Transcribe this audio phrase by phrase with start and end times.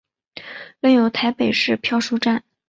[0.79, 2.43] 另有台北市漂书站。